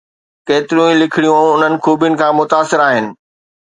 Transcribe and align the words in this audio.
ڪيتريون 0.47 0.87
ئي 0.89 0.95
لکڻيون 1.01 1.45
انهن 1.53 1.73
خوبين 1.83 2.13
کان 2.19 2.31
متاثر 2.39 2.79
آهن. 2.89 3.05